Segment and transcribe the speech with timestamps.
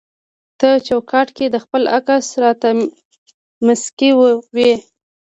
[0.59, 2.69] ته چوکاټ کي د خپل عکس راته
[3.65, 4.11] مسکی
[4.55, 4.73] وي